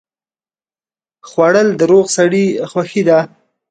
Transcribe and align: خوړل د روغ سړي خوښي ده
خوړل 1.29 1.67
د 1.79 1.81
روغ 1.91 2.05
سړي 2.17 2.45
خوښي 2.71 3.01
ده 3.09 3.19